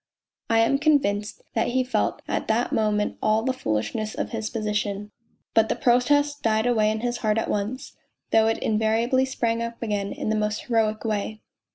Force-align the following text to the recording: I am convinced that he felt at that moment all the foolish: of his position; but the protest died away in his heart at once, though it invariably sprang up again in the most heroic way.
I 0.49 0.61
am 0.61 0.79
convinced 0.79 1.43
that 1.53 1.67
he 1.67 1.83
felt 1.83 2.23
at 2.27 2.47
that 2.47 2.71
moment 2.73 3.19
all 3.21 3.43
the 3.43 3.53
foolish: 3.53 3.93
of 3.93 4.31
his 4.31 4.49
position; 4.49 5.11
but 5.53 5.69
the 5.69 5.75
protest 5.75 6.41
died 6.41 6.65
away 6.65 6.89
in 6.89 7.01
his 7.01 7.17
heart 7.17 7.37
at 7.37 7.51
once, 7.51 7.95
though 8.31 8.47
it 8.47 8.57
invariably 8.57 9.25
sprang 9.25 9.61
up 9.61 9.79
again 9.83 10.11
in 10.11 10.29
the 10.29 10.35
most 10.35 10.63
heroic 10.63 11.05
way. 11.05 11.41